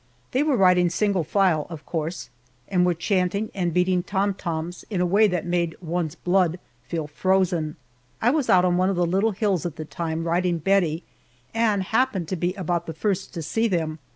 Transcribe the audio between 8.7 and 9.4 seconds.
one of the little